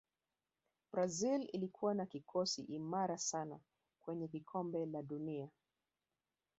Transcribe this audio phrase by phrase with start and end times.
[0.93, 3.59] brazil ilikuwa na kikosi imara sana
[4.01, 5.49] kwenye kombe la dunia